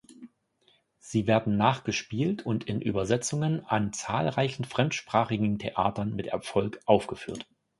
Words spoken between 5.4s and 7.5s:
Theatern mit Erfolg aufgeführt.